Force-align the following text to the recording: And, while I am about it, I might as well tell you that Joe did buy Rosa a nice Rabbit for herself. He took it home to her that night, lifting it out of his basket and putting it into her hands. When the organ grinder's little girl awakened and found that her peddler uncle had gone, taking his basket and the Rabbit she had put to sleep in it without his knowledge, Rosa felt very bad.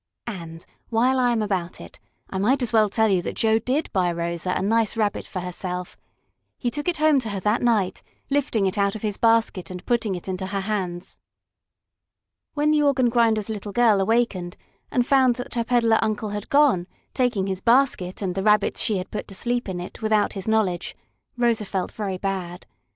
And, 0.25 0.65
while 0.89 1.19
I 1.19 1.31
am 1.31 1.43
about 1.43 1.79
it, 1.79 1.99
I 2.27 2.39
might 2.39 2.63
as 2.63 2.73
well 2.73 2.89
tell 2.89 3.07
you 3.09 3.21
that 3.21 3.35
Joe 3.35 3.59
did 3.59 3.93
buy 3.93 4.11
Rosa 4.11 4.51
a 4.57 4.61
nice 4.63 4.97
Rabbit 4.97 5.27
for 5.27 5.41
herself. 5.41 5.95
He 6.57 6.71
took 6.71 6.87
it 6.87 6.97
home 6.97 7.19
to 7.19 7.29
her 7.29 7.39
that 7.41 7.61
night, 7.61 8.01
lifting 8.31 8.65
it 8.65 8.79
out 8.79 8.95
of 8.95 9.03
his 9.03 9.17
basket 9.17 9.69
and 9.69 9.85
putting 9.85 10.15
it 10.15 10.27
into 10.27 10.47
her 10.47 10.61
hands. 10.61 11.19
When 12.55 12.71
the 12.71 12.81
organ 12.81 13.09
grinder's 13.09 13.47
little 13.47 13.73
girl 13.73 14.01
awakened 14.01 14.57
and 14.89 15.05
found 15.05 15.35
that 15.35 15.53
her 15.53 15.63
peddler 15.63 15.99
uncle 16.01 16.29
had 16.29 16.49
gone, 16.49 16.87
taking 17.13 17.45
his 17.45 17.61
basket 17.61 18.23
and 18.23 18.33
the 18.33 18.41
Rabbit 18.41 18.77
she 18.77 18.97
had 18.97 19.11
put 19.11 19.27
to 19.27 19.35
sleep 19.35 19.69
in 19.69 19.79
it 19.79 20.01
without 20.01 20.33
his 20.33 20.47
knowledge, 20.47 20.95
Rosa 21.37 21.63
felt 21.63 21.91
very 21.91 22.17
bad. 22.17 22.65